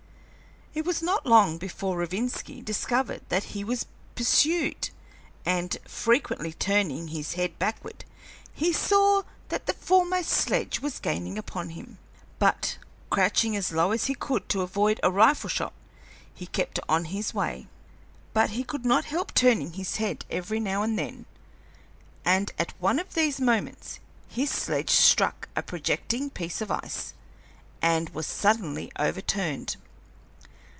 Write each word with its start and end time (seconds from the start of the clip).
It 0.73 0.85
was 0.85 1.01
not 1.01 1.25
long 1.25 1.57
before 1.57 1.97
Rovinski 1.97 2.61
discovered 2.63 3.23
that 3.27 3.43
he 3.51 3.61
was 3.61 3.87
pursued, 4.15 4.89
and, 5.45 5.75
frequently 5.85 6.53
turning 6.53 7.09
his 7.09 7.33
head 7.33 7.59
backward, 7.59 8.05
he 8.53 8.71
saw 8.71 9.23
that 9.49 9.65
the 9.65 9.73
foremost 9.73 10.29
sledge 10.29 10.79
was 10.79 10.97
gaining 10.99 11.37
upon 11.37 11.71
him; 11.71 11.97
but, 12.39 12.77
crouching 13.09 13.53
as 13.57 13.73
low 13.73 13.91
as 13.91 14.05
he 14.05 14.15
could 14.15 14.47
to 14.47 14.61
avoid 14.61 15.01
a 15.03 15.11
rifle 15.11 15.49
shot, 15.49 15.73
he 16.33 16.47
kept 16.47 16.79
on 16.87 17.03
his 17.03 17.33
way. 17.33 17.67
But 18.33 18.51
he 18.51 18.63
could 18.63 18.85
not 18.85 19.03
help 19.03 19.33
turning 19.33 19.73
his 19.73 19.97
head 19.97 20.23
every 20.29 20.61
now 20.61 20.83
and 20.83 20.97
then, 20.97 21.25
and 22.23 22.53
at 22.57 22.79
one 22.79 22.97
of 22.97 23.13
these 23.13 23.41
moments 23.41 23.99
his 24.29 24.49
sledge 24.51 24.91
struck 24.91 25.49
a 25.53 25.61
projecting 25.61 26.29
piece 26.29 26.61
of 26.61 26.71
ice 26.71 27.13
and 27.81 28.07
was 28.11 28.25
suddenly 28.25 28.89
overturned. 28.97 29.75